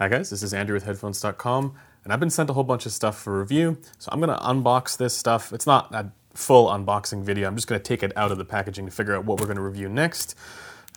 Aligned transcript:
Hi 0.00 0.08
guys, 0.08 0.28
this 0.28 0.42
is 0.42 0.52
Andrew 0.52 0.74
with 0.74 0.86
headphones.com, 0.86 1.72
and 2.02 2.12
I've 2.12 2.18
been 2.18 2.28
sent 2.28 2.50
a 2.50 2.52
whole 2.52 2.64
bunch 2.64 2.84
of 2.84 2.90
stuff 2.90 3.16
for 3.16 3.38
review, 3.38 3.78
so 4.00 4.08
I'm 4.10 4.18
gonna 4.18 4.40
unbox 4.40 4.96
this 4.96 5.16
stuff. 5.16 5.52
It's 5.52 5.68
not 5.68 5.94
a 5.94 6.10
full 6.34 6.66
unboxing 6.66 7.22
video, 7.22 7.46
I'm 7.46 7.54
just 7.54 7.68
gonna 7.68 7.78
take 7.78 8.02
it 8.02 8.10
out 8.16 8.32
of 8.32 8.38
the 8.38 8.44
packaging 8.44 8.86
to 8.86 8.90
figure 8.90 9.14
out 9.14 9.24
what 9.24 9.40
we're 9.40 9.46
gonna 9.46 9.62
review 9.62 9.88
next. 9.88 10.34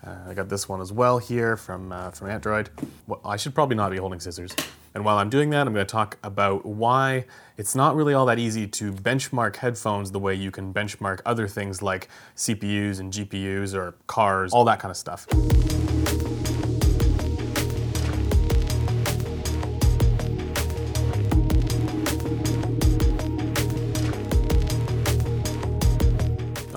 Uh, 0.03 0.15
I 0.27 0.33
got 0.33 0.49
this 0.49 0.67
one 0.67 0.81
as 0.81 0.91
well 0.91 1.19
here 1.19 1.55
from, 1.57 1.91
uh, 1.91 2.09
from 2.09 2.31
Android. 2.31 2.71
Well, 3.05 3.21
I 3.23 3.37
should 3.37 3.53
probably 3.53 3.75
not 3.75 3.91
be 3.91 3.97
holding 3.97 4.19
scissors. 4.19 4.55
And 4.95 5.05
while 5.05 5.19
I'm 5.19 5.29
doing 5.29 5.51
that, 5.51 5.67
I'm 5.67 5.73
gonna 5.73 5.85
talk 5.85 6.17
about 6.23 6.65
why 6.65 7.25
it's 7.55 7.75
not 7.75 7.95
really 7.95 8.15
all 8.15 8.25
that 8.25 8.39
easy 8.39 8.65
to 8.65 8.91
benchmark 8.91 9.57
headphones 9.57 10.11
the 10.11 10.19
way 10.19 10.33
you 10.33 10.49
can 10.49 10.73
benchmark 10.73 11.19
other 11.23 11.47
things 11.47 11.83
like 11.83 12.09
CPUs 12.35 12.99
and 12.99 13.13
GPUs 13.13 13.75
or 13.75 13.93
cars, 14.07 14.53
all 14.53 14.65
that 14.65 14.79
kind 14.79 14.89
of 14.89 14.97
stuff. 14.97 15.27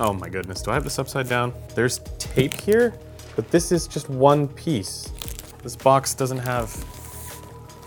Oh 0.03 0.13
my 0.13 0.29
goodness, 0.29 0.63
do 0.63 0.71
I 0.71 0.73
have 0.73 0.83
this 0.83 0.97
upside 0.97 1.29
down? 1.29 1.53
There's 1.75 1.99
tape 2.17 2.55
here, 2.55 2.91
but 3.35 3.51
this 3.51 3.71
is 3.71 3.87
just 3.87 4.09
one 4.09 4.47
piece. 4.47 5.11
This 5.61 5.75
box 5.75 6.15
doesn't 6.15 6.39
have, 6.39 6.75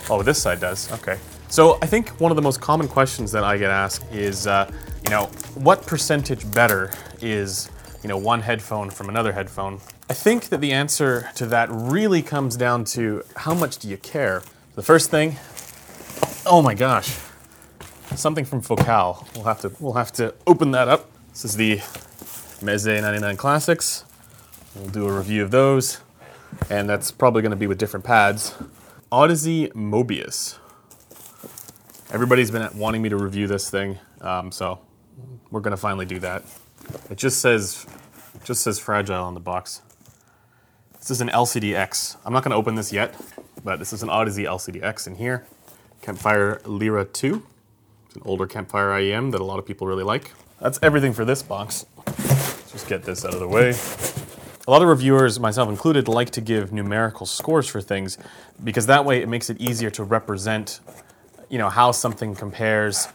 oh, 0.08 0.22
this 0.22 0.40
side 0.40 0.60
does, 0.60 0.92
okay. 0.92 1.18
So 1.48 1.76
I 1.82 1.86
think 1.86 2.10
one 2.20 2.30
of 2.30 2.36
the 2.36 2.42
most 2.42 2.60
common 2.60 2.86
questions 2.86 3.32
that 3.32 3.42
I 3.42 3.58
get 3.58 3.68
asked 3.68 4.04
is, 4.12 4.46
uh, 4.46 4.70
you 5.02 5.10
know, 5.10 5.24
what 5.54 5.84
percentage 5.88 6.48
better 6.54 6.92
is, 7.20 7.68
you 8.04 8.08
know, 8.08 8.16
one 8.16 8.40
headphone 8.40 8.90
from 8.90 9.08
another 9.08 9.32
headphone? 9.32 9.80
I 10.08 10.14
think 10.14 10.50
that 10.50 10.60
the 10.60 10.70
answer 10.70 11.30
to 11.34 11.46
that 11.46 11.68
really 11.68 12.22
comes 12.22 12.56
down 12.56 12.84
to 12.96 13.24
how 13.34 13.54
much 13.54 13.78
do 13.78 13.88
you 13.88 13.96
care? 13.96 14.44
The 14.76 14.84
first 14.84 15.10
thing, 15.10 15.36
oh 16.46 16.62
my 16.62 16.74
gosh, 16.74 17.18
something 18.14 18.44
from 18.44 18.60
Focal. 18.60 19.26
We'll 19.34 19.46
have 19.46 19.62
to, 19.62 19.72
we'll 19.80 19.94
have 19.94 20.12
to 20.12 20.32
open 20.46 20.70
that 20.70 20.86
up. 20.86 21.10
This 21.34 21.44
is 21.46 21.56
the 21.56 21.78
Meze 22.64 23.02
99 23.02 23.36
Classics. 23.36 24.04
We'll 24.76 24.88
do 24.90 25.08
a 25.08 25.18
review 25.18 25.42
of 25.42 25.50
those, 25.50 25.98
and 26.70 26.88
that's 26.88 27.10
probably 27.10 27.42
going 27.42 27.50
to 27.50 27.56
be 27.56 27.66
with 27.66 27.76
different 27.76 28.06
pads. 28.06 28.54
Audeze 29.10 29.72
Mobius. 29.72 30.58
Everybody's 32.12 32.52
been 32.52 32.68
wanting 32.78 33.02
me 33.02 33.08
to 33.08 33.16
review 33.16 33.48
this 33.48 33.68
thing, 33.68 33.98
um, 34.20 34.52
so 34.52 34.78
we're 35.50 35.58
going 35.58 35.72
to 35.72 35.76
finally 35.76 36.06
do 36.06 36.20
that. 36.20 36.44
It 37.10 37.18
just 37.18 37.40
says, 37.40 37.84
just 38.44 38.62
says 38.62 38.78
fragile 38.78 39.24
on 39.24 39.34
the 39.34 39.40
box. 39.40 39.82
This 41.00 41.10
is 41.10 41.20
an 41.20 41.30
LCD-X. 41.30 42.16
I'm 42.24 42.32
not 42.32 42.44
going 42.44 42.52
to 42.52 42.56
open 42.56 42.76
this 42.76 42.92
yet, 42.92 43.12
but 43.64 43.80
this 43.80 43.92
is 43.92 44.04
an 44.04 44.08
Audeze 44.08 44.44
LCD-X 44.44 45.08
in 45.08 45.16
here. 45.16 45.44
Campfire 46.00 46.60
Lyra 46.64 47.04
2. 47.04 47.44
It's 48.06 48.14
an 48.14 48.22
older 48.24 48.46
Campfire 48.46 48.90
IEM 48.90 49.32
that 49.32 49.40
a 49.40 49.44
lot 49.44 49.58
of 49.58 49.66
people 49.66 49.88
really 49.88 50.04
like. 50.04 50.30
That's 50.64 50.78
everything 50.80 51.12
for 51.12 51.26
this 51.26 51.42
box. 51.42 51.84
Let's 52.06 52.72
just 52.72 52.88
get 52.88 53.02
this 53.02 53.26
out 53.26 53.34
of 53.34 53.40
the 53.40 53.46
way. 53.46 53.74
A 54.66 54.70
lot 54.70 54.80
of 54.80 54.88
reviewers, 54.88 55.38
myself 55.38 55.68
included, 55.68 56.08
like 56.08 56.30
to 56.30 56.40
give 56.40 56.72
numerical 56.72 57.26
scores 57.26 57.68
for 57.68 57.82
things 57.82 58.16
because 58.64 58.86
that 58.86 59.04
way 59.04 59.20
it 59.20 59.28
makes 59.28 59.50
it 59.50 59.60
easier 59.60 59.90
to 59.90 60.02
represent, 60.02 60.80
you 61.50 61.58
know, 61.58 61.68
how 61.68 61.92
something 61.92 62.34
compares, 62.34 63.08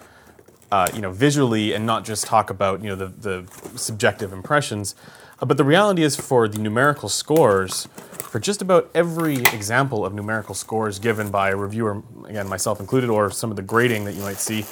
uh, 0.72 0.90
you 0.94 1.02
know, 1.02 1.12
visually 1.12 1.74
and 1.74 1.88
not 1.88 2.06
just 2.06 2.28
talk 2.28 2.52
about, 2.52 2.84
you 2.84 2.90
know, 2.90 2.96
the, 2.96 3.08
the 3.08 3.48
subjective 3.76 4.32
impressions. 4.32 4.94
Uh, 5.42 5.46
but 5.46 5.58
the 5.58 5.64
reality 5.64 6.04
is 6.04 6.16
for 6.16 6.48
the 6.48 6.60
numerical 6.60 7.10
scores, 7.10 7.88
for 8.12 8.40
just 8.40 8.62
about 8.62 8.90
every 8.94 9.38
example 9.54 10.06
of 10.06 10.14
numerical 10.14 10.54
scores 10.54 11.00
given 11.00 11.32
by 11.32 11.50
a 11.50 11.56
reviewer, 11.56 12.04
again, 12.28 12.48
myself 12.48 12.80
included, 12.80 13.10
or 13.10 13.32
some 13.32 13.50
of 13.50 13.56
the 13.56 13.64
grading 13.64 14.06
that 14.06 14.14
you 14.14 14.22
might 14.22 14.38
see, 14.38 14.66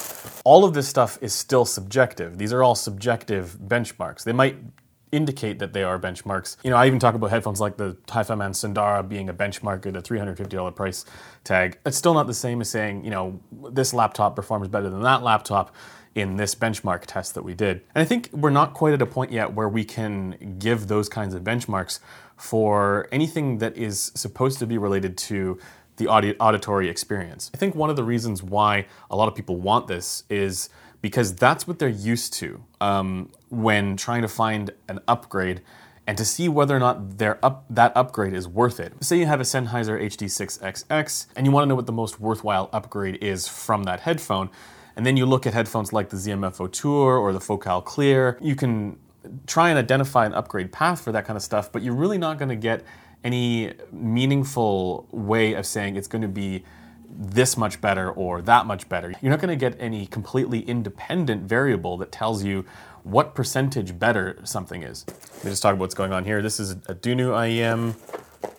all 0.43 0.65
of 0.65 0.73
this 0.73 0.87
stuff 0.87 1.17
is 1.21 1.33
still 1.33 1.65
subjective. 1.65 2.37
These 2.37 2.53
are 2.53 2.63
all 2.63 2.75
subjective 2.75 3.57
benchmarks. 3.65 4.23
They 4.23 4.33
might 4.33 4.57
indicate 5.11 5.59
that 5.59 5.71
they 5.71 5.83
are 5.83 5.97
benchmarks. 5.97 6.57
You 6.63 6.69
know, 6.69 6.75
I 6.75 6.85
even 6.85 6.99
talk 6.99 7.15
about 7.15 7.29
headphones 7.29 7.61
like 7.61 7.77
the 7.77 7.95
Hi-Fi-Man 8.09 8.53
Sundara 8.53 9.03
being 9.03 9.29
a 9.29 9.33
benchmark 9.33 9.85
at 9.85 9.95
a 9.95 10.01
$350 10.01 10.75
price 10.75 11.05
tag. 11.45 11.79
It's 11.85 11.97
still 11.97 12.13
not 12.13 12.27
the 12.27 12.33
same 12.33 12.59
as 12.59 12.69
saying, 12.69 13.05
you 13.05 13.09
know, 13.09 13.39
this 13.71 13.93
laptop 13.93 14.35
performs 14.35 14.67
better 14.67 14.89
than 14.89 15.01
that 15.03 15.23
laptop 15.23 15.73
in 16.17 16.35
this 16.35 16.55
benchmark 16.55 17.03
test 17.05 17.35
that 17.35 17.43
we 17.43 17.53
did. 17.53 17.81
And 17.93 18.01
I 18.01 18.05
think 18.05 18.29
we're 18.33 18.49
not 18.49 18.73
quite 18.73 18.93
at 18.93 19.01
a 19.03 19.05
point 19.05 19.31
yet 19.31 19.53
where 19.53 19.69
we 19.69 19.85
can 19.85 20.55
give 20.57 20.87
those 20.87 21.07
kinds 21.07 21.35
of 21.35 21.43
benchmarks 21.43 21.99
for 22.35 23.07
anything 23.11 23.59
that 23.59 23.77
is 23.77 24.11
supposed 24.15 24.57
to 24.59 24.65
be 24.65 24.79
related 24.79 25.15
to 25.17 25.59
the 25.97 26.07
auditory 26.07 26.89
experience. 26.89 27.51
I 27.53 27.57
think 27.57 27.75
one 27.75 27.91
of 27.91 27.95
the 27.95 28.03
reasons 28.03 28.41
why 28.41 28.87
a 29.11 29.15
lot 29.15 29.27
of 29.27 29.35
people 29.35 29.57
want 29.57 29.87
this 29.87 30.23
is 30.27 30.69
because 31.01 31.35
that's 31.35 31.67
what 31.67 31.77
they're 31.77 31.87
used 31.87 32.33
to 32.33 32.63
um, 32.81 33.31
when 33.49 33.95
trying 33.95 34.23
to 34.23 34.27
find 34.27 34.71
an 34.87 34.99
upgrade 35.07 35.61
and 36.07 36.17
to 36.17 36.25
see 36.25 36.49
whether 36.49 36.75
or 36.75 36.79
not 36.79 37.19
their 37.19 37.37
up, 37.45 37.65
that 37.69 37.91
upgrade 37.95 38.33
is 38.33 38.47
worth 38.47 38.79
it. 38.79 38.93
Say 39.03 39.19
you 39.19 39.27
have 39.27 39.39
a 39.39 39.43
Sennheiser 39.43 40.01
HD6XX 40.01 41.27
and 41.35 41.45
you 41.45 41.51
want 41.51 41.63
to 41.63 41.67
know 41.67 41.75
what 41.75 41.85
the 41.85 41.91
most 41.91 42.19
worthwhile 42.19 42.69
upgrade 42.73 43.21
is 43.21 43.47
from 43.47 43.83
that 43.83 43.99
headphone, 43.99 44.49
and 44.97 45.05
then 45.05 45.15
you 45.15 45.27
look 45.27 45.45
at 45.45 45.53
headphones 45.53 45.93
like 45.93 46.09
the 46.09 46.17
ZMF 46.17 46.59
Auteur 46.59 47.17
or 47.17 47.31
the 47.31 47.39
Focal 47.39 47.81
Clear, 47.81 48.37
you 48.41 48.55
can 48.55 48.97
try 49.45 49.69
and 49.69 49.77
identify 49.77 50.25
an 50.25 50.33
upgrade 50.33 50.71
path 50.71 51.01
for 51.01 51.11
that 51.11 51.23
kind 51.23 51.37
of 51.37 51.43
stuff, 51.43 51.71
but 51.71 51.83
you're 51.83 51.93
really 51.93 52.17
not 52.17 52.39
going 52.39 52.49
to 52.49 52.55
get 52.55 52.83
any 53.23 53.73
meaningful 53.91 55.07
way 55.11 55.53
of 55.53 55.67
saying 55.67 55.97
it's 55.97 56.07
going 56.07 56.23
to 56.23 56.27
be 56.27 56.63
this 57.09 57.55
much 57.55 57.79
better 57.79 58.09
or 58.09 58.41
that 58.41 58.65
much 58.65 58.89
better. 58.89 59.13
You're 59.21 59.29
not 59.29 59.39
going 59.39 59.57
to 59.57 59.69
get 59.69 59.79
any 59.79 60.07
completely 60.07 60.61
independent 60.61 61.43
variable 61.43 61.97
that 61.97 62.11
tells 62.11 62.43
you 62.43 62.65
what 63.03 63.35
percentage 63.35 63.99
better 63.99 64.39
something 64.43 64.81
is. 64.81 65.05
Let 65.07 65.45
me 65.45 65.51
just 65.51 65.61
talk 65.61 65.73
about 65.73 65.81
what's 65.81 65.95
going 65.95 66.11
on 66.11 66.25
here. 66.25 66.41
This 66.41 66.59
is 66.59 66.71
a 66.71 66.95
Dunu 66.95 67.33
IEM 67.33 67.95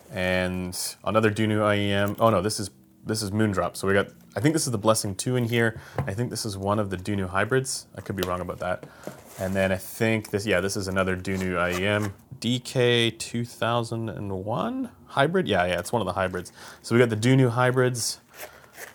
and 0.09 0.95
another 1.03 1.31
Dunu 1.31 1.59
IEM. 1.59 2.15
Oh 2.17 2.29
no, 2.29 2.41
this 2.41 2.61
is 2.61 2.71
this 3.05 3.21
is 3.21 3.31
Moondrop. 3.31 3.75
So 3.75 3.87
we 3.87 3.93
got 3.93 4.07
I 4.35 4.41
think 4.41 4.53
this 4.53 4.67
is 4.67 4.71
the 4.71 4.77
Blessing 4.77 5.15
2 5.15 5.35
in 5.35 5.45
here. 5.45 5.79
I 5.97 6.13
think 6.13 6.29
this 6.29 6.45
is 6.45 6.55
one 6.55 6.77
of 6.77 6.91
the 6.91 6.97
Dunu 6.97 7.27
hybrids. 7.27 7.87
I 7.95 8.01
could 8.01 8.15
be 8.15 8.23
wrong 8.27 8.41
about 8.41 8.59
that. 8.59 8.85
And 9.39 9.55
then 9.55 9.71
I 9.71 9.77
think 9.77 10.29
this, 10.29 10.45
yeah, 10.45 10.61
this 10.61 10.77
is 10.77 10.87
another 10.87 11.17
Dunu 11.17 11.55
IEM. 11.55 12.11
DK 12.39 13.17
2001 13.17 14.89
hybrid? 15.07 15.47
Yeah, 15.47 15.65
yeah, 15.65 15.79
it's 15.79 15.91
one 15.91 16.01
of 16.01 16.05
the 16.05 16.13
hybrids. 16.13 16.51
So 16.83 16.95
we 16.95 16.99
got 16.99 17.09
the 17.09 17.17
Dunu 17.17 17.49
hybrids. 17.49 18.19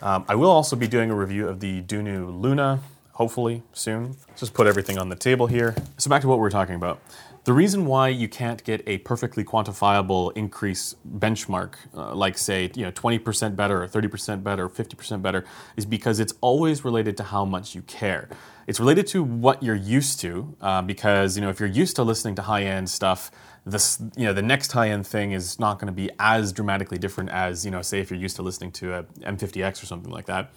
Um, 0.00 0.24
I 0.28 0.34
will 0.36 0.50
also 0.50 0.76
be 0.76 0.86
doing 0.86 1.10
a 1.10 1.14
review 1.14 1.48
of 1.48 1.60
the 1.60 1.82
Dunu 1.82 2.40
Luna, 2.40 2.80
hopefully 3.12 3.62
soon. 3.72 4.16
Let's 4.28 4.40
just 4.40 4.54
put 4.54 4.66
everything 4.66 4.98
on 4.98 5.08
the 5.08 5.16
table 5.16 5.46
here. 5.46 5.74
So 5.98 6.08
back 6.08 6.22
to 6.22 6.28
what 6.28 6.38
we 6.38 6.46
are 6.46 6.50
talking 6.50 6.76
about. 6.76 7.00
The 7.44 7.52
reason 7.52 7.84
why 7.84 8.08
you 8.08 8.26
can't 8.26 8.64
get 8.64 8.82
a 8.86 8.98
perfectly 8.98 9.44
quantifiable 9.44 10.32
increase 10.34 10.96
benchmark, 11.06 11.74
uh, 11.94 12.14
like 12.14 12.38
say, 12.38 12.70
you 12.74 12.84
know, 12.86 12.90
20% 12.90 13.54
better 13.54 13.82
or 13.82 13.86
30% 13.86 14.42
better 14.42 14.64
or 14.64 14.70
50% 14.70 15.20
better, 15.20 15.44
is 15.76 15.84
because 15.84 16.20
it's 16.20 16.32
always 16.40 16.86
related 16.86 17.18
to 17.18 17.22
how 17.24 17.44
much 17.44 17.74
you 17.74 17.82
care. 17.82 18.30
It's 18.66 18.80
related 18.80 19.06
to 19.08 19.22
what 19.22 19.62
you're 19.62 19.74
used 19.74 20.20
to, 20.20 20.56
uh, 20.62 20.80
because 20.80 21.36
you 21.36 21.42
know 21.42 21.50
if 21.50 21.60
you're 21.60 21.68
used 21.68 21.96
to 21.96 22.02
listening 22.02 22.34
to 22.36 22.42
high-end 22.42 22.88
stuff, 22.88 23.30
this 23.66 24.00
you 24.16 24.24
know 24.24 24.32
the 24.32 24.42
next 24.42 24.72
high-end 24.72 25.06
thing 25.06 25.32
is 25.32 25.58
not 25.58 25.78
going 25.78 25.86
to 25.86 25.92
be 25.92 26.10
as 26.18 26.50
dramatically 26.50 26.96
different 26.96 27.28
as 27.30 27.64
you 27.64 27.70
know 27.70 27.82
say 27.82 28.00
if 28.00 28.10
you're 28.10 28.20
used 28.20 28.36
to 28.36 28.42
listening 28.42 28.70
to 28.72 28.94
a 28.94 29.02
M50X 29.22 29.82
or 29.82 29.86
something 29.86 30.12
like 30.12 30.26
that 30.26 30.52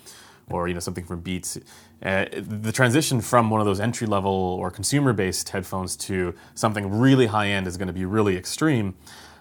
or 0.50 0.68
you 0.68 0.74
know 0.74 0.80
something 0.80 1.06
from 1.06 1.22
Beats. 1.22 1.58
Uh, 2.02 2.26
the 2.34 2.72
transition 2.72 3.22
from 3.22 3.50
one 3.50 3.60
of 3.60 3.66
those 3.66 3.80
entry 3.80 4.08
level 4.08 4.32
or 4.32 4.72
consumer 4.72 5.14
based 5.14 5.50
headphones 5.50 5.96
to 5.96 6.34
something 6.56 7.00
really 7.00 7.28
high 7.28 7.48
end 7.48 7.68
is 7.68 7.78
going 7.78 7.88
to 7.88 7.94
be 7.94 8.06
really 8.06 8.38
extreme. 8.38 8.96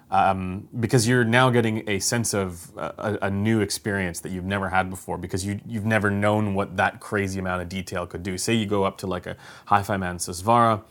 Um, 0.09 0.69
because 0.79 1.09
you're 1.09 1.25
now 1.25 1.51
getting 1.51 1.89
a 1.91 1.99
sense 1.99 2.33
of 2.33 2.71
a, 2.77 3.19
a, 3.23 3.31
new 3.31 3.61
experience 3.61 4.21
that 4.21 4.31
you've 4.31 4.45
never 4.45 4.69
had 4.69 4.89
before 4.89 5.19
because 5.19 5.45
you, 5.45 5.59
you've 5.67 5.85
never 5.85 6.13
known 6.13 6.55
what 6.55 6.77
that 6.77 7.01
crazy 7.01 7.41
amount 7.41 7.63
of 7.63 7.69
detail 7.69 8.07
could 8.07 8.23
do. 8.23 8.39
Say 8.39 8.55
you 8.55 8.67
go 8.67 8.85
up 8.85 8.99
to 8.99 9.09
like 9.09 9.27
a 9.27 9.37
Hi-Fi-Man 9.65 10.19
Susvara 10.19 10.85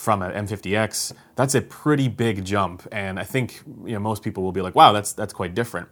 from 0.00 0.22
an 0.22 0.46
M50X, 0.46 1.12
that's 1.34 1.54
a 1.54 1.60
pretty 1.60 2.08
big 2.08 2.42
jump, 2.42 2.88
and 2.90 3.20
I 3.20 3.24
think 3.24 3.60
you 3.84 3.92
know 3.92 3.98
most 3.98 4.22
people 4.22 4.42
will 4.42 4.50
be 4.50 4.62
like, 4.62 4.74
"Wow, 4.74 4.92
that's 4.92 5.12
that's 5.12 5.34
quite 5.34 5.54
different." 5.54 5.88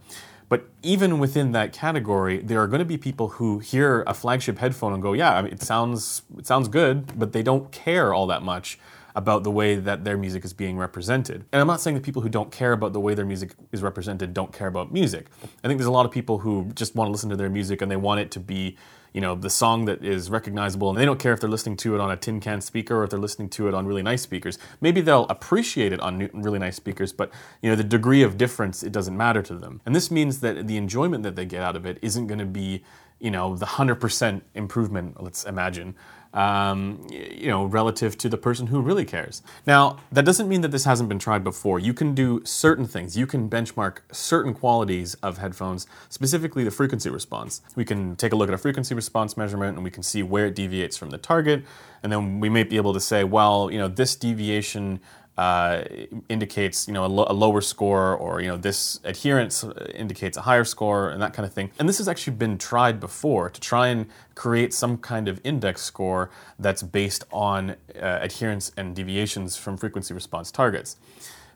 But 0.49 0.69
even 0.83 1.19
within 1.19 1.53
that 1.53 1.73
category, 1.73 2.39
there 2.39 2.61
are 2.61 2.67
going 2.67 2.79
to 2.79 2.85
be 2.85 2.97
people 2.97 3.29
who 3.29 3.59
hear 3.59 4.03
a 4.07 4.15
flagship 4.15 4.59
headphone 4.59 4.93
and 4.95 5.03
go, 5.03 5.13
"Yeah, 5.13 5.37
I 5.37 5.43
mean, 5.43 5.53
it 5.53 5.63
sounds 5.63 6.23
it 6.39 6.47
sounds 6.47 6.69
good," 6.69 7.19
but 7.19 7.33
they 7.33 7.43
don't 7.43 7.71
care 7.71 8.15
all 8.15 8.27
that 8.29 8.43
much 8.43 8.79
about 9.15 9.43
the 9.43 9.51
way 9.51 9.75
that 9.75 10.05
their 10.05 10.17
music 10.17 10.45
is 10.45 10.53
being 10.53 10.79
represented. 10.79 11.45
And 11.53 11.61
I'm 11.61 11.67
not 11.67 11.81
saying 11.81 11.95
that 11.97 12.05
people 12.05 12.23
who 12.23 12.29
don't 12.29 12.53
care 12.53 12.73
about 12.73 12.93
the 12.93 13.01
way 13.01 13.15
their 13.15 13.27
music 13.27 13.53
is 13.73 13.83
represented 13.83 14.33
don't 14.33 14.53
care 14.53 14.69
about 14.69 14.93
music. 14.93 15.27
I 15.65 15.67
think 15.67 15.79
there's 15.79 15.87
a 15.87 15.91
lot 15.91 16.07
of 16.07 16.13
people 16.13 16.39
who 16.39 16.71
just 16.75 16.95
want 16.95 17.09
to 17.09 17.13
listen 17.13 17.29
to 17.31 17.37
their 17.37 17.51
music 17.51 17.83
and 17.83 17.91
they 17.91 17.97
want 17.97 18.21
it 18.21 18.31
to 18.33 18.41
be 18.41 18.77
you 19.19 19.23
know, 19.23 19.35
the 19.35 19.51
song 19.51 19.87
that 19.87 20.05
is 20.05 20.31
recognizable, 20.31 20.91
and 20.91 20.97
they 20.97 21.05
don't 21.05 21.19
care 21.19 21.33
if 21.33 21.41
they're 21.41 21.51
listening 21.51 21.77
to 21.79 21.97
it 21.97 22.01
on 22.01 22.09
a 22.09 22.17
tin 22.17 22.39
can 22.39 22.61
speaker 22.61 22.99
or 22.99 23.03
if 23.03 23.11
they're 23.11 23.19
listening 23.19 23.49
to 23.49 23.67
it 23.67 23.75
on 23.75 23.85
really 23.85 24.01
nice 24.01 24.23
speakers. 24.23 24.61
Maybe 24.81 25.01
they'll 25.01 25.27
appreciate 25.27 25.93
it 25.93 25.99
on 25.99 26.31
really 26.33 26.61
nice 26.61 26.77
speakers, 26.77 27.13
but 27.13 27.33
you 27.61 27.69
know, 27.69 27.75
the 27.75 27.83
degree 27.83 28.23
of 28.23 28.39
difference 28.39 28.85
it 28.85 28.93
doesn't 28.93 29.17
matter 29.17 29.43
to 29.43 29.57
them. 29.57 29.81
And 29.85 29.93
this 29.93 30.09
means 30.13 30.39
that 30.39 30.69
the 30.69 30.77
enjoyment 30.77 31.25
that 31.25 31.35
they 31.35 31.47
get 31.47 31.63
out 31.63 31.75
of 31.75 31.85
it 31.85 31.99
isn't 32.01 32.29
going 32.29 32.39
to 32.39 32.47
be, 32.47 32.85
you 33.19 33.33
know, 33.33 33.57
the 33.57 33.67
hundred 33.67 33.97
percent 33.97 34.45
improvement. 34.55 35.21
Let's 35.21 35.43
imagine 35.43 35.97
um, 36.35 37.07
you 37.11 37.49
know, 37.49 37.65
relative 37.65 38.19
to 38.19 38.29
the 38.29 38.37
person 38.37 38.69
who 38.69 38.81
really 38.81 39.05
cares. 39.05 39.43
Now, 39.67 39.99
that 40.13 40.25
doesn't 40.25 40.49
mean 40.49 40.61
that 40.61 40.71
this 40.71 40.85
hasn't 40.85 41.09
been 41.09 41.19
tried 41.19 41.43
before. 41.43 41.79
You 41.79 41.95
can 41.95 42.15
do 42.15 42.43
certain 42.45 42.87
things. 42.87 43.17
You 43.17 43.27
can 43.27 43.49
benchmark 43.49 43.99
certain 44.13 44.55
qualities 44.55 45.15
of 45.23 45.39
headphones, 45.39 45.87
specifically 46.09 46.65
the 46.65 46.71
frequency 46.71 47.11
response. 47.11 47.63
We 47.75 47.85
can 47.85 48.17
take 48.17 48.33
a 48.33 48.37
look 48.37 48.49
at 48.49 48.55
a 48.55 48.59
frequency 48.59 48.95
response 48.95 49.37
measurement 49.37 49.77
and 49.77 49.85
we 49.85 49.91
can 49.91 50.03
see 50.03 50.23
where 50.23 50.47
it 50.47 50.55
deviates 50.55 50.97
from 50.97 51.11
the 51.11 51.19
target. 51.19 51.65
And 52.03 52.13
then 52.13 52.41
we 52.41 52.49
may 52.49 52.63
be 52.63 52.77
able 52.77 52.93
to 52.95 53.01
say, 53.01 53.25
well, 53.25 53.71
you 53.71 53.79
know, 53.79 53.89
this 53.89 54.15
deviation 54.15 55.01
uh, 55.39 55.85
indicates 56.29 56.89
you 56.89 56.93
know 56.93 57.05
a, 57.05 57.07
lo- 57.07 57.27
a, 57.29 57.33
lower 57.33 57.61
score 57.61 58.17
or 58.17 58.41
you 58.41 58.49
know 58.49 58.57
this 58.57 58.99
adherence 59.05 59.65
indicates 59.95 60.37
a 60.37 60.41
higher 60.41 60.65
score 60.65 61.11
and 61.11 61.23
that 61.23 61.33
kind 61.33 61.47
of 61.47 61.53
thing. 61.53 61.71
And 61.79 61.89
this 61.89 61.99
has 61.99 62.09
actually 62.09 62.37
been 62.37 62.59
tried 62.59 62.99
before 62.99 63.49
to 63.49 63.61
try 63.61 63.87
and 63.87 64.07
create 64.35 64.75
some 64.75 64.99
kind 64.99 65.29
of 65.29 65.41
index 65.45 65.83
score 65.83 66.31
that's 66.59 66.83
based 66.83 67.23
on 67.31 67.71
uh, 67.71 68.19
adherence 68.21 68.73
and 68.77 68.97
deviations 68.97 69.57
from 69.57 69.77
frequency 69.77 70.13
response 70.13 70.51
targets. 70.51 70.97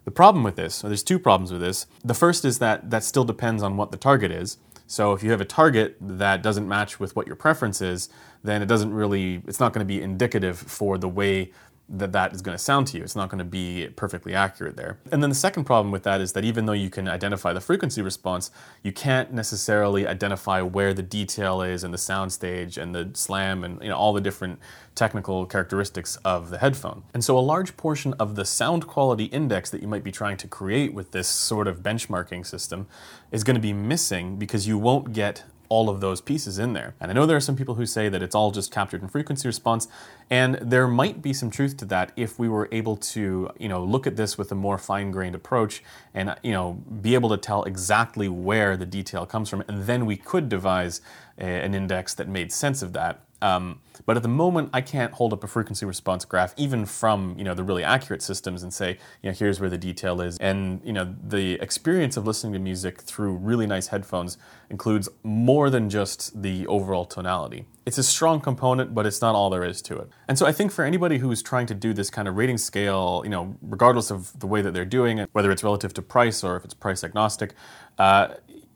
The 0.04 0.12
problem 0.12 0.44
with 0.44 0.54
this 0.54 0.84
or 0.84 0.88
there's 0.88 1.02
two 1.02 1.18
problems 1.18 1.50
with 1.50 1.60
this. 1.60 1.86
The 2.04 2.14
first 2.14 2.44
is 2.44 2.60
that 2.60 2.88
that 2.90 3.02
still 3.02 3.24
depends 3.24 3.64
on 3.64 3.76
what 3.76 3.90
the 3.90 3.98
target 3.98 4.30
is. 4.30 4.58
So 4.86 5.12
if 5.12 5.24
you 5.24 5.32
have 5.32 5.40
a 5.40 5.46
target 5.46 5.96
that 6.00 6.40
doesn't 6.40 6.68
match 6.68 7.00
with 7.00 7.16
what 7.16 7.26
your 7.26 7.34
preference 7.34 7.80
is, 7.80 8.10
then 8.44 8.62
it 8.62 8.66
doesn't 8.66 8.92
really, 8.92 9.42
it's 9.48 9.58
not 9.58 9.72
going 9.72 9.84
to 9.84 9.88
be 9.88 10.00
indicative 10.02 10.58
for 10.58 10.98
the 10.98 11.08
way 11.08 11.50
that 11.88 12.12
that 12.12 12.32
is 12.32 12.40
going 12.40 12.56
to 12.56 12.62
sound 12.62 12.86
to 12.86 12.96
you. 12.96 13.04
It's 13.04 13.16
not 13.16 13.28
going 13.28 13.38
to 13.38 13.44
be 13.44 13.88
perfectly 13.96 14.34
accurate 14.34 14.76
there. 14.76 14.98
And 15.10 15.22
then 15.22 15.28
the 15.28 15.36
second 15.36 15.64
problem 15.64 15.90
with 15.90 16.04
that 16.04 16.20
is 16.20 16.32
that 16.32 16.44
even 16.44 16.66
though 16.66 16.72
you 16.72 16.88
can 16.88 17.06
identify 17.06 17.52
the 17.52 17.60
frequency 17.60 18.00
response, 18.00 18.50
you 18.82 18.92
can't 18.92 19.32
necessarily 19.32 20.06
identify 20.06 20.62
where 20.62 20.94
the 20.94 21.02
detail 21.02 21.60
is 21.60 21.84
and 21.84 21.92
the 21.92 21.98
sound 21.98 22.32
stage 22.32 22.78
and 22.78 22.94
the 22.94 23.10
slam 23.14 23.62
and 23.64 23.82
you 23.82 23.88
know 23.88 23.96
all 23.96 24.12
the 24.12 24.20
different 24.20 24.58
technical 24.94 25.44
characteristics 25.46 26.16
of 26.24 26.50
the 26.50 26.58
headphone. 26.58 27.02
And 27.12 27.24
so 27.24 27.38
a 27.38 27.40
large 27.40 27.76
portion 27.76 28.14
of 28.14 28.36
the 28.36 28.44
sound 28.44 28.86
quality 28.86 29.24
index 29.26 29.70
that 29.70 29.82
you 29.82 29.88
might 29.88 30.04
be 30.04 30.12
trying 30.12 30.36
to 30.38 30.48
create 30.48 30.94
with 30.94 31.12
this 31.12 31.28
sort 31.28 31.66
of 31.66 31.80
benchmarking 31.80 32.46
system 32.46 32.86
is 33.30 33.44
going 33.44 33.56
to 33.56 33.60
be 33.60 33.72
missing 33.72 34.36
because 34.36 34.66
you 34.66 34.78
won't 34.78 35.12
get 35.12 35.44
all 35.72 35.88
of 35.88 36.00
those 36.00 36.20
pieces 36.20 36.58
in 36.58 36.74
there. 36.74 36.90
And 37.00 37.10
I 37.10 37.14
know 37.14 37.24
there 37.26 37.36
are 37.36 37.48
some 37.48 37.56
people 37.56 37.76
who 37.76 37.86
say 37.86 38.10
that 38.10 38.22
it's 38.22 38.34
all 38.34 38.50
just 38.50 38.70
captured 38.70 39.00
in 39.02 39.08
frequency 39.08 39.48
response, 39.48 39.88
and 40.28 40.54
there 40.72 40.86
might 40.86 41.22
be 41.22 41.32
some 41.32 41.50
truth 41.50 41.74
to 41.78 41.86
that 41.86 42.12
if 42.14 42.38
we 42.38 42.48
were 42.54 42.68
able 42.70 42.96
to, 43.14 43.50
you 43.58 43.68
know, 43.68 43.82
look 43.94 44.06
at 44.06 44.16
this 44.16 44.36
with 44.38 44.52
a 44.52 44.54
more 44.54 44.78
fine-grained 44.78 45.34
approach 45.34 45.82
and, 46.12 46.26
you 46.42 46.52
know, 46.52 46.72
be 47.06 47.14
able 47.14 47.30
to 47.30 47.38
tell 47.38 47.62
exactly 47.64 48.28
where 48.28 48.76
the 48.76 48.86
detail 48.86 49.24
comes 49.24 49.48
from, 49.48 49.64
and 49.68 49.84
then 49.84 50.04
we 50.04 50.16
could 50.16 50.48
devise 50.48 51.00
a, 51.38 51.44
an 51.66 51.74
index 51.74 52.14
that 52.14 52.28
made 52.28 52.52
sense 52.52 52.82
of 52.82 52.92
that. 52.92 53.20
Um, 53.42 53.80
but 54.06 54.16
at 54.16 54.22
the 54.22 54.28
moment, 54.28 54.70
I 54.72 54.80
can't 54.80 55.12
hold 55.12 55.32
up 55.32 55.44
a 55.44 55.46
frequency 55.46 55.84
response 55.84 56.24
graph, 56.24 56.54
even 56.56 56.86
from 56.86 57.34
you 57.36 57.44
know 57.44 57.54
the 57.54 57.64
really 57.64 57.84
accurate 57.84 58.22
systems, 58.22 58.62
and 58.62 58.72
say, 58.72 58.98
you 59.22 59.30
know, 59.30 59.32
here's 59.32 59.60
where 59.60 59.68
the 59.68 59.78
detail 59.78 60.20
is. 60.20 60.38
And 60.38 60.80
you 60.84 60.92
know, 60.92 61.14
the 61.22 61.54
experience 61.54 62.16
of 62.16 62.26
listening 62.26 62.52
to 62.54 62.58
music 62.58 63.00
through 63.02 63.34
really 63.34 63.66
nice 63.66 63.88
headphones 63.88 64.38
includes 64.70 65.08
more 65.22 65.68
than 65.70 65.90
just 65.90 66.42
the 66.42 66.66
overall 66.66 67.04
tonality. 67.04 67.66
It's 67.84 67.98
a 67.98 68.02
strong 68.02 68.40
component, 68.40 68.94
but 68.94 69.06
it's 69.06 69.20
not 69.20 69.34
all 69.34 69.50
there 69.50 69.64
is 69.64 69.82
to 69.82 69.98
it. 69.98 70.08
And 70.28 70.38
so 70.38 70.46
I 70.46 70.52
think 70.52 70.70
for 70.70 70.84
anybody 70.84 71.18
who's 71.18 71.42
trying 71.42 71.66
to 71.66 71.74
do 71.74 71.92
this 71.92 72.10
kind 72.10 72.28
of 72.28 72.36
rating 72.36 72.58
scale, 72.58 73.22
you 73.24 73.30
know, 73.30 73.56
regardless 73.60 74.10
of 74.10 74.38
the 74.38 74.46
way 74.46 74.62
that 74.62 74.72
they're 74.72 74.84
doing 74.84 75.18
it, 75.18 75.28
whether 75.32 75.50
it's 75.50 75.64
relative 75.64 75.92
to 75.94 76.02
price 76.02 76.44
or 76.44 76.56
if 76.56 76.64
it's 76.64 76.74
price 76.74 77.02
agnostic, 77.02 77.54
uh, 77.98 78.28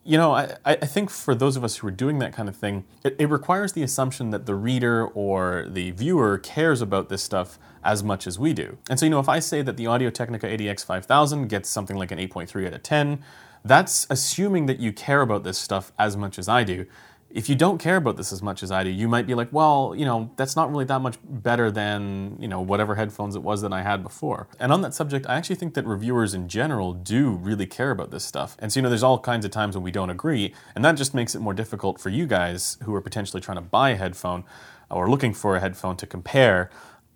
you 0.07 0.17
know, 0.17 0.33
I, 0.33 0.55
I 0.65 0.75
think 0.77 1.09
for 1.09 1.35
those 1.35 1.57
of 1.57 1.65
us 1.65 1.75
who 1.75 1.87
are 1.87 1.91
doing 1.91 2.19
that 2.19 2.31
kind 2.31 2.47
of 2.47 2.55
thing, 2.55 2.85
it, 3.03 3.17
it, 3.19 3.29
requires 3.29 3.73
the 3.73 3.83
assumption 3.83 4.29
that 4.29 4.45
the 4.45 4.55
reader 4.55 5.05
or 5.05 5.67
the 5.67 5.91
viewer 5.91 6.37
cares 6.37 6.81
about 6.81 7.09
this 7.09 7.21
stuff 7.21 7.59
as 7.83 8.03
much 8.03 8.25
as 8.25 8.39
we 8.39 8.53
do. 8.53 8.77
And 8.89 8.97
so, 8.97 9.05
you 9.05 9.09
know, 9.09 9.19
if 9.19 9.27
I 9.27 9.39
say 9.39 9.61
that 9.61 9.75
the 9.75 9.85
Audio 9.85 10.09
Technica 10.09 10.47
ADX 10.47 10.85
5000 10.85 11.49
gets 11.49 11.69
something 11.69 11.97
like 11.97 12.11
an 12.11 12.19
8.3 12.19 12.67
out 12.67 12.73
of 12.73 12.83
10, 12.83 13.21
that's 13.65 14.07
assuming 14.09 14.65
that 14.67 14.79
you 14.79 14.93
care 14.93 15.21
about 15.21 15.43
this 15.43 15.57
stuff 15.57 15.91
as 15.99 16.15
much 16.15 16.39
as 16.39 16.47
I 16.47 16.63
do 16.63 16.85
if 17.29 17.49
you 17.49 17.55
don't 17.55 17.77
care 17.77 17.97
about 17.97 18.15
this 18.15 18.31
as 18.31 18.41
much 18.41 18.63
as 18.63 18.71
I 18.71 18.83
do, 18.83 18.89
you 18.89 19.07
might 19.07 19.27
be 19.27 19.33
like, 19.33 19.51
well, 19.51 19.93
you 19.95 20.05
know, 20.05 20.31
that's 20.37 20.55
not 20.55 20.71
really 20.71 20.85
that 20.85 21.01
much 21.01 21.17
better 21.23 21.69
than, 21.69 22.37
you 22.39 22.47
know, 22.47 22.61
whatever 22.61 22.95
headphones 22.95 23.35
it 23.35 23.43
was 23.43 23.61
that 23.61 23.73
I 23.73 23.81
had 23.81 24.01
before. 24.01 24.47
And 24.59 24.71
on 24.71 24.81
that 24.81 24.93
subject, 24.93 25.25
I 25.27 25.35
actually 25.35 25.57
think 25.57 25.73
that 25.73 25.85
reviewers 25.85 26.33
in 26.33 26.47
general 26.47 26.93
do 26.93 27.31
really 27.31 27.65
care 27.65 27.91
about 27.91 28.11
this 28.11 28.23
stuff. 28.23 28.55
And 28.59 28.71
so, 28.71 28.79
you 28.79 28.81
know, 28.83 28.89
there's 28.89 29.03
all 29.03 29.19
kinds 29.19 29.43
of 29.45 29.51
times 29.51 29.75
when 29.75 29.83
we 29.83 29.91
don't 29.91 30.09
agree, 30.09 30.53
and 30.73 30.85
that 30.85 30.93
just 30.93 31.13
makes 31.13 31.35
it 31.35 31.39
more 31.39 31.53
difficult 31.53 31.99
for 31.99 32.09
you 32.09 32.25
guys 32.25 32.77
who 32.83 32.95
are 32.95 33.01
potentially 33.01 33.41
trying 33.41 33.57
to 33.57 33.61
buy 33.61 33.89
a 33.89 33.97
headphone 33.97 34.45
or 34.89 35.09
looking 35.09 35.33
for 35.33 35.57
a 35.57 35.59
headphone 35.59 35.97
to 35.97 36.07
compare 36.07 36.69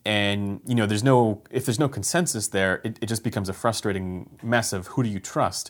and 0.03 0.61
you 0.65 0.73
know 0.73 0.87
there's 0.87 1.03
no 1.03 1.43
if 1.51 1.65
there's 1.65 1.79
no 1.79 1.87
consensus 1.87 2.47
there 2.47 2.81
it, 2.83 2.97
it 3.01 3.05
just 3.05 3.23
becomes 3.23 3.49
a 3.49 3.53
frustrating 3.53 4.29
mess 4.41 4.73
of 4.73 4.87
who 4.87 5.03
do 5.03 5.09
you 5.09 5.19
trust 5.19 5.69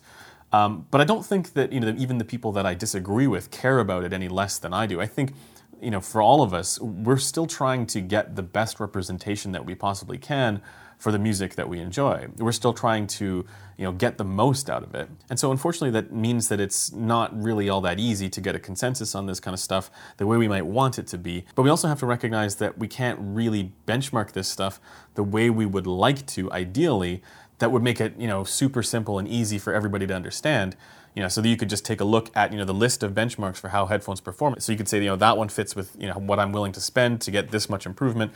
um, 0.53 0.85
but 0.91 1.01
I 1.01 1.03
don't 1.03 1.25
think 1.25 1.53
that 1.53 1.71
you 1.71 1.79
know 1.79 1.93
even 1.97 2.17
the 2.17 2.25
people 2.25 2.51
that 2.53 2.65
I 2.65 2.73
disagree 2.73 3.27
with 3.27 3.51
care 3.51 3.79
about 3.79 4.03
it 4.03 4.13
any 4.13 4.27
less 4.27 4.57
than 4.57 4.73
I 4.73 4.85
do. 4.85 4.99
I 4.99 5.07
think 5.07 5.33
you 5.81 5.91
know 5.91 6.01
for 6.01 6.21
all 6.21 6.41
of 6.43 6.53
us, 6.53 6.79
we're 6.79 7.17
still 7.17 7.47
trying 7.47 7.85
to 7.87 8.01
get 8.01 8.35
the 8.35 8.43
best 8.43 8.79
representation 8.79 9.51
that 9.53 9.65
we 9.65 9.75
possibly 9.75 10.17
can 10.17 10.61
for 11.01 11.11
the 11.11 11.17
music 11.17 11.55
that 11.55 11.67
we 11.67 11.79
enjoy. 11.79 12.27
We're 12.37 12.51
still 12.51 12.73
trying 12.73 13.07
to 13.07 13.45
you 13.77 13.85
know 13.85 13.91
get 13.91 14.17
the 14.17 14.23
most 14.23 14.69
out 14.69 14.83
of 14.83 14.93
it. 14.93 15.09
And 15.29 15.39
so 15.39 15.51
unfortunately 15.51 15.89
that 15.99 16.11
means 16.11 16.49
that 16.49 16.59
it's 16.59 16.91
not 16.91 17.29
really 17.41 17.69
all 17.69 17.81
that 17.81 17.99
easy 17.99 18.29
to 18.29 18.41
get 18.41 18.53
a 18.53 18.59
consensus 18.59 19.15
on 19.15 19.25
this 19.25 19.39
kind 19.39 19.53
of 19.53 19.59
stuff 19.59 19.89
the 20.17 20.27
way 20.27 20.37
we 20.37 20.47
might 20.47 20.65
want 20.65 20.99
it 20.99 21.07
to 21.07 21.17
be. 21.17 21.45
But 21.55 21.63
we 21.63 21.69
also 21.69 21.87
have 21.87 21.99
to 22.01 22.05
recognize 22.05 22.57
that 22.57 22.77
we 22.77 22.87
can't 22.87 23.17
really 23.19 23.71
benchmark 23.87 24.33
this 24.33 24.47
stuff 24.47 24.79
the 25.15 25.23
way 25.23 25.49
we 25.49 25.65
would 25.65 25.87
like 25.87 26.25
to 26.27 26.51
ideally 26.51 27.23
that 27.61 27.71
would 27.71 27.81
make 27.81 28.01
it 28.01 28.13
you 28.19 28.27
know 28.27 28.43
super 28.43 28.83
simple 28.83 29.17
and 29.17 29.27
easy 29.27 29.57
for 29.57 29.73
everybody 29.73 30.05
to 30.05 30.13
understand 30.13 30.75
you 31.15 31.21
know 31.21 31.27
so 31.27 31.41
that 31.41 31.47
you 31.47 31.57
could 31.57 31.69
just 31.69 31.85
take 31.85 32.01
a 32.01 32.05
look 32.05 32.29
at 32.35 32.51
you 32.51 32.57
know 32.57 32.65
the 32.65 32.73
list 32.73 33.03
of 33.03 33.13
benchmarks 33.13 33.57
for 33.57 33.69
how 33.69 33.85
headphones 33.85 34.21
perform. 34.21 34.55
So 34.59 34.71
you 34.71 34.77
could 34.77 34.89
say 34.89 34.99
you 34.99 35.05
know 35.05 35.15
that 35.15 35.37
one 35.37 35.49
fits 35.49 35.75
with 35.75 35.95
you 35.97 36.07
know 36.07 36.15
what 36.15 36.39
i'm 36.39 36.51
willing 36.51 36.73
to 36.73 36.81
spend 36.81 37.21
to 37.21 37.31
get 37.31 37.51
this 37.51 37.69
much 37.69 37.85
improvement 37.85 38.33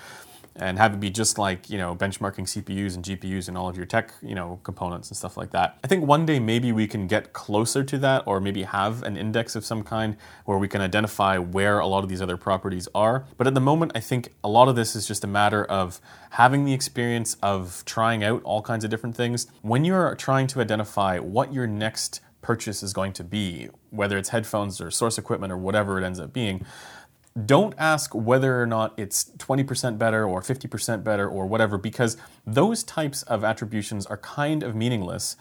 and 0.56 0.78
have 0.78 0.94
it 0.94 1.00
be 1.00 1.10
just 1.10 1.38
like 1.38 1.70
you 1.70 1.78
know 1.78 1.96
benchmarking 1.96 2.46
CPUs 2.46 2.96
and 2.96 3.04
GPUs 3.04 3.48
and 3.48 3.58
all 3.58 3.68
of 3.68 3.76
your 3.76 3.86
tech 3.86 4.14
you 4.22 4.36
know 4.36 4.60
components 4.64 5.10
and 5.10 5.18
stuff 5.18 5.38
like 5.38 5.52
that. 5.52 5.78
I 5.84 5.88
think 5.88 6.06
one 6.06 6.26
day 6.26 6.40
maybe 6.40 6.72
we 6.72 6.88
can 6.88 7.08
get 7.08 7.34
closer 7.34 7.84
to 7.84 7.98
that, 8.00 8.24
or 8.26 8.40
maybe 8.40 8.64
have 8.64 9.04
an 9.04 9.18
index 9.18 9.56
of 9.56 9.66
some 9.66 9.84
kind 9.84 10.18
where 10.46 10.58
we 10.58 10.68
can 10.68 10.82
identify 10.82 11.38
where 11.38 11.80
a 11.80 11.88
lot 11.88 12.04
of 12.04 12.10
these 12.10 12.22
other 12.22 12.38
properties 12.38 12.88
are. 12.96 13.26
But 13.38 13.48
at 13.48 13.54
the 13.54 13.62
moment, 13.62 13.92
I 13.96 14.00
think 14.00 14.34
a 14.44 14.50
lot 14.50 14.68
of 14.68 14.76
this 14.76 14.96
is 14.96 15.08
just 15.08 15.24
a 15.24 15.28
matter 15.28 15.66
of 15.66 16.00
having 16.32 16.66
the 16.66 16.74
experience 16.74 17.38
of 17.42 17.84
trying 17.86 18.24
out 18.24 18.42
all 18.44 18.62
kinds 18.62 18.84
of 18.84 18.90
different 18.90 19.16
things. 19.16 19.48
When 19.62 19.84
you're 19.86 20.16
trying 20.16 20.48
to 20.48 20.62
identify 20.62 21.20
what 21.20 21.54
your 21.54 21.68
next 21.68 22.22
purchase 22.42 22.84
is 22.84 22.94
going 22.94 23.12
to 23.12 23.24
be, 23.24 23.70
whether 23.90 24.18
it's 24.18 24.30
headphones 24.30 24.80
or 24.80 24.92
source 24.92 25.18
equipment 25.18 25.52
or 25.52 25.58
whatever 25.58 26.00
it 26.00 26.06
ends 26.06 26.20
up 26.20 26.32
being 26.32 26.64
don't 27.44 27.74
ask 27.78 28.16
whether 28.16 28.62
or 28.62 28.66
not 28.66 28.94
it's 28.98 29.26
20% 29.38 29.98
better 29.98 30.26
or 30.26 30.42
50% 30.42 31.04
better 31.04 31.28
or 31.28 31.46
whatever, 31.46 31.78
because 31.78 32.16
those 32.46 32.84
types 32.84 33.24
of 33.24 33.44
attributions 33.44 34.06
are 34.06 34.18
kind 34.18 34.64
of 34.64 34.76
meaningless 34.76 35.36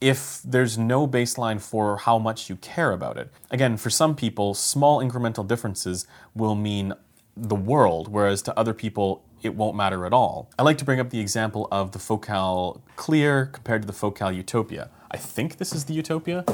if 0.00 0.40
there's 0.44 0.76
no 0.76 1.06
baseline 1.06 1.60
for 1.60 1.96
how 1.98 2.18
much 2.18 2.50
you 2.50 2.56
care 2.56 2.90
about 2.90 3.16
it. 3.16 3.32
Again, 3.50 3.76
for 3.76 3.90
some 3.90 4.16
people, 4.16 4.54
small 4.54 5.02
incremental 5.02 5.46
differences 5.46 6.06
will 6.34 6.54
mean 6.54 6.92
the 7.36 7.54
world, 7.54 8.08
whereas 8.08 8.42
to 8.42 8.58
other 8.58 8.74
people, 8.74 9.24
it 9.42 9.54
won't 9.54 9.76
matter 9.76 10.04
at 10.04 10.12
all. 10.12 10.50
I 10.58 10.62
like 10.62 10.78
to 10.78 10.84
bring 10.84 11.00
up 11.00 11.10
the 11.10 11.20
example 11.20 11.68
of 11.70 11.92
the 11.92 11.98
Focal 11.98 12.82
Clear 12.96 13.46
compared 13.46 13.82
to 13.82 13.86
the 13.86 13.92
Focal 13.92 14.30
Utopia. 14.30 14.90
I 15.10 15.16
think 15.16 15.58
this 15.58 15.72
is 15.72 15.84
the 15.84 15.94
Utopia. 15.94 16.44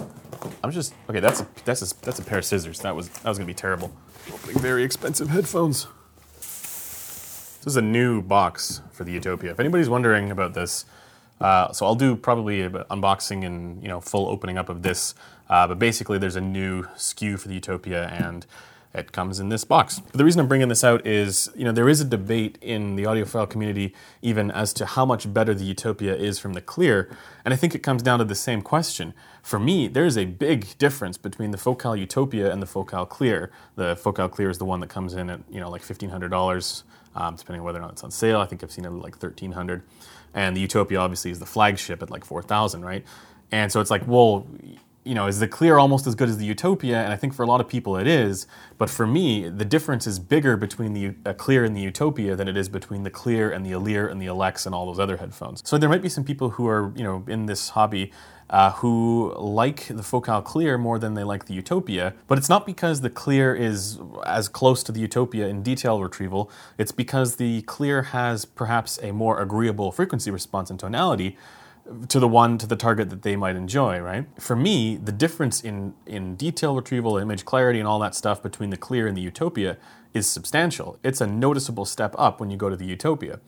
I'm 0.62 0.71
just 0.71 0.95
okay. 1.09 1.21
That's 1.21 1.40
a 1.40 1.49
that's 1.64 1.92
a 1.92 2.00
that's 2.02 2.18
a 2.18 2.25
pair 2.25 2.38
of 2.38 2.45
scissors. 2.45 2.80
That 2.80 2.95
was 2.95 3.09
that 3.09 3.28
was 3.28 3.38
gonna 3.38 3.47
be 3.47 3.54
terrible. 3.54 3.92
Opening 4.33 4.59
very 4.59 4.83
expensive 4.83 5.28
headphones. 5.30 5.87
This 6.38 7.66
is 7.66 7.76
a 7.76 7.83
new 7.83 8.23
box 8.23 8.83
for 8.92 9.04
the 9.04 9.12
Utopia. 9.12 9.50
If 9.50 9.61
anybody's 9.61 9.88
wondering 9.88 10.30
about 10.30 10.54
this, 10.54 10.85
uh, 11.40 11.73
so 11.73 11.87
I'll 11.87 11.95
do 11.95 12.16
probably 12.16 12.62
an 12.62 12.73
unboxing 12.90 13.45
and 13.45 13.83
you 13.83 13.88
know 13.88 14.00
full 14.00 14.28
opening 14.28 14.59
up 14.59 14.68
of 14.68 14.83
this. 14.83 15.14
Uh, 15.49 15.66
but 15.66 15.78
basically, 15.78 16.18
there's 16.18 16.37
a 16.37 16.40
new 16.40 16.85
SKU 16.97 17.38
for 17.38 17.49
the 17.49 17.54
Utopia, 17.54 18.09
and 18.09 18.47
it 18.95 19.12
comes 19.12 19.38
in 19.38 19.49
this 19.49 19.64
box. 19.64 20.00
But 20.00 20.14
the 20.14 20.25
reason 20.25 20.40
I'm 20.40 20.49
bringing 20.49 20.68
this 20.68 20.83
out 20.83 21.07
is, 21.07 21.50
you 21.54 21.64
know, 21.64 21.73
there 21.73 21.88
is 21.88 22.00
a 22.00 22.04
debate 22.04 22.59
in 22.61 22.97
the 22.97 23.04
audiophile 23.04 23.49
community 23.49 23.95
even 24.23 24.50
as 24.50 24.73
to 24.75 24.87
how 24.87 25.04
much 25.04 25.33
better 25.33 25.54
the 25.54 25.64
Utopia 25.64 26.14
is 26.16 26.38
from 26.38 26.54
the 26.54 26.61
Clear, 26.61 27.11
and 27.45 27.52
I 27.54 27.57
think 27.57 27.75
it 27.75 27.80
comes 27.80 28.02
down 28.02 28.18
to 28.18 28.25
the 28.25 28.35
same 28.35 28.62
question. 28.62 29.14
For 29.42 29.59
me, 29.59 29.88
there 29.88 30.04
is 30.04 30.18
a 30.18 30.25
big 30.25 30.76
difference 30.78 31.16
between 31.16 31.50
the 31.50 31.59
Focal 31.59 31.97
Utopia 31.97 32.52
and 32.52 32.61
the 32.61 32.66
Focal 32.66 33.07
Clear. 33.07 33.50
The 33.76 33.97
Focal 33.97 34.28
Clear 34.28 34.50
is 34.50 34.59
the 34.59 34.64
one 34.64 34.80
that 34.80 34.88
comes 34.88 35.14
in 35.14 35.30
at, 35.30 35.40
you 35.50 35.61
know, 35.61 35.71
like 35.71 35.83
$1,500, 35.83 36.83
um, 37.14 37.37
depending 37.37 37.61
on 37.61 37.64
whether 37.64 37.78
or 37.78 37.83
not 37.83 37.92
it's 37.92 38.04
on 38.04 38.11
sale. 38.11 38.40
I 38.40 38.47
think 38.47 38.62
I've 38.62 38.73
seen 38.73 38.85
it 38.85 38.88
at 38.88 38.95
like 38.95 39.23
1300 39.23 39.83
and 40.35 40.57
the 40.57 40.61
Utopia 40.61 40.99
obviously 40.99 41.30
is 41.30 41.38
the 41.38 41.47
flagship 41.47 42.02
at 42.02 42.11
like 42.11 42.25
4,000, 42.25 42.85
right? 42.85 43.04
And 43.50 43.73
so 43.73 43.80
it's 43.80 43.90
like, 43.90 44.07
well, 44.07 44.47
you 45.09 45.15
know, 45.15 45.27
is 45.27 45.38
the 45.38 45.49
Clear 45.49 45.79
almost 45.79 46.07
as 46.07 46.15
good 46.15 46.29
as 46.29 46.37
the 46.37 46.45
Utopia? 46.45 47.03
And 47.03 47.12
I 47.12 47.17
think 47.17 47.33
for 47.33 47.43
a 47.43 47.47
lot 47.47 47.61
of 47.61 47.69
people 47.69 47.97
it 47.97 48.07
is. 48.07 48.47
But 48.77 48.91
for 48.91 49.07
me, 49.07 49.49
the 49.49 49.65
difference 49.65 50.07
is 50.07 50.19
bigger 50.19 50.57
between 50.57 50.93
the 50.93 51.15
uh, 51.25 51.33
Clear 51.33 51.65
and 51.65 51.75
the 51.75 51.81
Utopia 51.81 52.37
than 52.37 52.47
it 52.47 52.57
is 52.57 52.69
between 52.69 53.03
the 53.05 53.11
Clear 53.11 53.50
and 53.50 53.65
the 53.65 53.73
Elear 53.73 54.07
and 54.07 54.21
the 54.21 54.27
Elex 54.27 54.67
and 54.67 54.75
all 54.75 54.85
those 54.87 54.99
other 54.99 55.17
headphones. 55.17 55.62
So 55.65 55.79
there 55.79 55.88
might 55.88 56.03
be 56.03 56.11
some 56.11 56.25
people 56.25 56.50
who 56.50 56.69
are, 56.69 56.93
you 56.95 57.03
know, 57.03 57.25
in 57.27 57.47
this 57.47 57.71
hobby 57.71 58.12
uh, 58.50 58.73
who 58.73 59.35
like 59.37 59.87
the 59.88 60.03
Focal 60.03 60.43
Clear 60.43 60.77
more 60.77 60.99
than 60.99 61.15
they 61.15 61.25
like 61.25 61.47
the 61.47 61.55
Utopia. 61.55 62.15
But 62.27 62.37
it's 62.37 62.49
not 62.50 62.67
because 62.67 63.00
the 63.00 63.11
Clear 63.11 63.55
is 63.55 63.99
as 64.27 64.49
close 64.49 64.83
to 64.85 64.93
the 64.93 65.00
Utopia 65.00 65.49
in 65.49 65.62
detail 65.62 66.03
retrieval. 66.03 66.50
It's 66.77 66.93
because 66.93 67.37
the 67.37 67.62
Clear 67.62 68.03
has 68.03 68.45
perhaps 68.45 68.99
a 69.03 69.12
more 69.12 69.41
agreeable 69.41 69.91
frequency 69.91 70.31
response 70.31 70.71
and 70.71 70.79
tonality 70.79 71.37
to 72.09 72.21
the 72.21 72.28
one 72.28 72.59
to 72.59 72.66
the 72.66 72.76
target 72.76 73.11
that 73.11 73.23
they 73.23 73.37
might 73.37 73.57
enjoy, 73.57 73.99
right? 73.99 74.26
For 74.38 74.57
me, 74.57 74.97
the 74.97 75.12
difference 75.12 75.61
in 75.62 75.95
in 76.07 76.37
detail 76.37 76.75
retrieval, 76.75 77.16
image 77.16 77.45
clarity, 77.45 77.78
and 77.78 77.88
all 77.88 77.99
that 78.00 78.14
stuff 78.14 78.42
between 78.42 78.71
the 78.71 78.76
Clear 78.76 79.07
and 79.07 79.16
the 79.16 79.21
Utopia 79.23 79.76
is 80.14 80.28
substantial. 80.28 80.99
It's 81.02 81.21
a 81.21 81.26
noticeable 81.26 81.85
step 81.85 82.14
up 82.18 82.40
when 82.40 82.50
you 82.50 82.57
go 82.57 82.68
to 82.68 82.76
the 82.76 82.87
Utopia. 82.87 83.40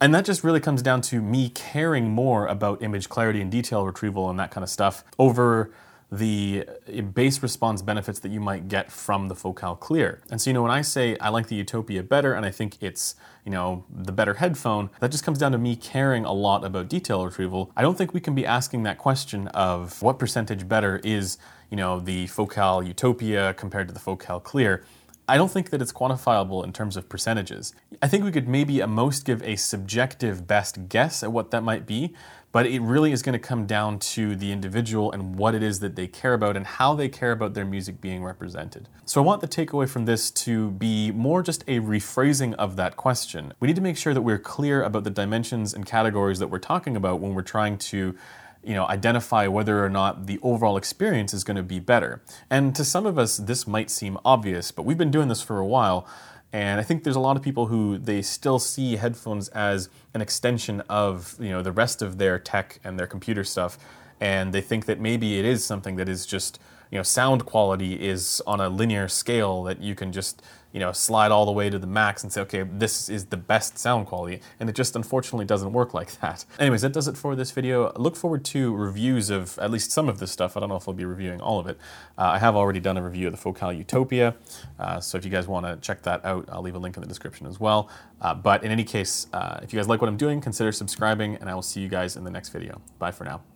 And 0.00 0.14
that 0.14 0.24
just 0.24 0.44
really 0.44 0.60
comes 0.60 0.82
down 0.82 1.00
to 1.02 1.20
me 1.22 1.48
caring 1.50 2.10
more 2.10 2.46
about 2.46 2.82
image 2.82 3.08
clarity 3.08 3.40
and 3.40 3.50
detail 3.50 3.86
retrieval 3.86 4.28
and 4.28 4.38
that 4.38 4.50
kind 4.50 4.62
of 4.62 4.70
stuff 4.70 5.04
over 5.18 5.70
the 6.18 6.64
uh, 6.88 7.02
bass 7.02 7.42
response 7.42 7.82
benefits 7.82 8.18
that 8.20 8.30
you 8.30 8.40
might 8.40 8.68
get 8.68 8.90
from 8.92 9.28
the 9.28 9.34
Focal 9.34 9.76
Clear. 9.76 10.20
And 10.30 10.40
so, 10.40 10.50
you 10.50 10.54
know, 10.54 10.62
when 10.62 10.70
I 10.70 10.82
say 10.82 11.16
I 11.18 11.28
like 11.28 11.48
the 11.48 11.56
Utopia 11.56 12.02
better 12.02 12.34
and 12.34 12.44
I 12.46 12.50
think 12.50 12.82
it's, 12.82 13.16
you 13.44 13.50
know, 13.50 13.84
the 13.90 14.12
better 14.12 14.34
headphone, 14.34 14.90
that 15.00 15.10
just 15.10 15.24
comes 15.24 15.38
down 15.38 15.52
to 15.52 15.58
me 15.58 15.76
caring 15.76 16.24
a 16.24 16.32
lot 16.32 16.64
about 16.64 16.88
detail 16.88 17.24
retrieval. 17.24 17.70
I 17.76 17.82
don't 17.82 17.96
think 17.96 18.14
we 18.14 18.20
can 18.20 18.34
be 18.34 18.46
asking 18.46 18.82
that 18.84 18.98
question 18.98 19.48
of 19.48 20.02
what 20.02 20.18
percentage 20.18 20.68
better 20.68 21.00
is, 21.04 21.38
you 21.70 21.76
know, 21.76 22.00
the 22.00 22.26
Focal 22.28 22.82
Utopia 22.82 23.54
compared 23.54 23.88
to 23.88 23.94
the 23.94 24.00
Focal 24.00 24.40
Clear. 24.40 24.84
I 25.26 25.38
don't 25.38 25.50
think 25.50 25.70
that 25.70 25.80
it's 25.80 25.92
quantifiable 25.92 26.62
in 26.62 26.72
terms 26.74 26.98
of 26.98 27.08
percentages. 27.08 27.74
I 28.02 28.08
think 28.08 28.24
we 28.24 28.30
could 28.30 28.46
maybe 28.46 28.82
at 28.82 28.90
most 28.90 29.24
give 29.24 29.42
a 29.42 29.56
subjective 29.56 30.46
best 30.46 30.90
guess 30.90 31.22
at 31.22 31.32
what 31.32 31.50
that 31.50 31.62
might 31.62 31.86
be, 31.86 32.12
but 32.54 32.66
it 32.66 32.80
really 32.82 33.10
is 33.10 33.20
going 33.20 33.32
to 33.32 33.38
come 33.40 33.66
down 33.66 33.98
to 33.98 34.36
the 34.36 34.52
individual 34.52 35.10
and 35.10 35.34
what 35.34 35.56
it 35.56 35.62
is 35.62 35.80
that 35.80 35.96
they 35.96 36.06
care 36.06 36.34
about 36.34 36.56
and 36.56 36.64
how 36.64 36.94
they 36.94 37.08
care 37.08 37.32
about 37.32 37.52
their 37.52 37.64
music 37.64 38.00
being 38.00 38.22
represented. 38.22 38.88
So 39.04 39.20
I 39.20 39.24
want 39.24 39.40
the 39.40 39.48
takeaway 39.48 39.88
from 39.88 40.04
this 40.04 40.30
to 40.30 40.70
be 40.70 41.10
more 41.10 41.42
just 41.42 41.62
a 41.62 41.80
rephrasing 41.80 42.54
of 42.54 42.76
that 42.76 42.96
question. 42.96 43.52
We 43.58 43.66
need 43.66 43.74
to 43.74 43.82
make 43.82 43.96
sure 43.96 44.14
that 44.14 44.22
we're 44.22 44.38
clear 44.38 44.84
about 44.84 45.02
the 45.02 45.10
dimensions 45.10 45.74
and 45.74 45.84
categories 45.84 46.38
that 46.38 46.46
we're 46.46 46.60
talking 46.60 46.94
about 46.94 47.18
when 47.18 47.34
we're 47.34 47.42
trying 47.42 47.76
to 47.76 48.14
you 48.62 48.74
know, 48.74 48.86
identify 48.86 49.48
whether 49.48 49.84
or 49.84 49.90
not 49.90 50.26
the 50.26 50.38
overall 50.40 50.76
experience 50.76 51.34
is 51.34 51.42
going 51.42 51.56
to 51.56 51.62
be 51.64 51.80
better. 51.80 52.22
And 52.48 52.72
to 52.76 52.84
some 52.84 53.04
of 53.04 53.18
us, 53.18 53.36
this 53.36 53.66
might 53.66 53.90
seem 53.90 54.16
obvious, 54.24 54.70
but 54.70 54.84
we've 54.84 54.96
been 54.96 55.10
doing 55.10 55.26
this 55.26 55.42
for 55.42 55.58
a 55.58 55.66
while. 55.66 56.06
And 56.54 56.78
I 56.78 56.84
think 56.84 57.02
there's 57.02 57.16
a 57.16 57.20
lot 57.20 57.36
of 57.36 57.42
people 57.42 57.66
who 57.66 57.98
they 57.98 58.22
still 58.22 58.60
see 58.60 58.94
headphones 58.94 59.48
as 59.48 59.88
an 60.14 60.20
extension 60.20 60.82
of 60.82 61.34
you 61.40 61.50
know 61.50 61.62
the 61.62 61.72
rest 61.72 62.00
of 62.00 62.18
their 62.18 62.38
tech 62.38 62.78
and 62.84 62.96
their 62.96 63.08
computer 63.08 63.42
stuff, 63.42 63.76
and 64.20 64.52
they 64.52 64.60
think 64.60 64.86
that 64.86 65.00
maybe 65.00 65.36
it 65.40 65.44
is 65.44 65.64
something 65.64 65.96
that 65.96 66.08
is 66.08 66.24
just 66.24 66.60
you 66.92 66.96
know 66.98 67.02
sound 67.02 67.44
quality 67.44 67.94
is 67.94 68.40
on 68.46 68.60
a 68.60 68.68
linear 68.68 69.08
scale 69.08 69.64
that 69.64 69.80
you 69.80 69.96
can 69.96 70.12
just 70.12 70.42
you 70.74 70.80
know, 70.80 70.90
slide 70.90 71.30
all 71.30 71.46
the 71.46 71.52
way 71.52 71.70
to 71.70 71.78
the 71.78 71.86
max 71.86 72.24
and 72.24 72.32
say, 72.32 72.40
okay, 72.40 72.64
this 72.64 73.08
is 73.08 73.26
the 73.26 73.36
best 73.36 73.78
sound 73.78 74.08
quality. 74.08 74.40
And 74.58 74.68
it 74.68 74.74
just 74.74 74.96
unfortunately 74.96 75.44
doesn't 75.44 75.72
work 75.72 75.94
like 75.94 76.10
that. 76.20 76.44
Anyways, 76.58 76.82
that 76.82 76.92
does 76.92 77.06
it 77.06 77.16
for 77.16 77.36
this 77.36 77.52
video. 77.52 77.92
Look 77.94 78.16
forward 78.16 78.44
to 78.46 78.74
reviews 78.74 79.30
of 79.30 79.56
at 79.60 79.70
least 79.70 79.92
some 79.92 80.08
of 80.08 80.18
this 80.18 80.32
stuff. 80.32 80.56
I 80.56 80.60
don't 80.60 80.68
know 80.68 80.76
if 80.76 80.88
I'll 80.88 80.94
be 80.94 81.04
reviewing 81.04 81.40
all 81.40 81.60
of 81.60 81.68
it. 81.68 81.78
Uh, 82.18 82.22
I 82.22 82.38
have 82.38 82.56
already 82.56 82.80
done 82.80 82.96
a 82.96 83.02
review 83.02 83.28
of 83.28 83.32
the 83.32 83.38
Focal 83.38 83.72
Utopia. 83.72 84.34
Uh, 84.78 84.98
so 84.98 85.16
if 85.16 85.24
you 85.24 85.30
guys 85.30 85.46
want 85.46 85.64
to 85.64 85.76
check 85.76 86.02
that 86.02 86.24
out, 86.24 86.48
I'll 86.50 86.62
leave 86.62 86.74
a 86.74 86.78
link 86.78 86.96
in 86.96 87.02
the 87.02 87.08
description 87.08 87.46
as 87.46 87.60
well. 87.60 87.88
Uh, 88.20 88.34
but 88.34 88.64
in 88.64 88.72
any 88.72 88.84
case, 88.84 89.28
uh, 89.32 89.60
if 89.62 89.72
you 89.72 89.78
guys 89.78 89.88
like 89.88 90.00
what 90.00 90.08
I'm 90.08 90.16
doing, 90.16 90.40
consider 90.40 90.72
subscribing 90.72 91.36
and 91.36 91.48
I 91.48 91.54
will 91.54 91.62
see 91.62 91.80
you 91.80 91.88
guys 91.88 92.16
in 92.16 92.24
the 92.24 92.30
next 92.32 92.48
video. 92.48 92.80
Bye 92.98 93.12
for 93.12 93.22
now. 93.22 93.53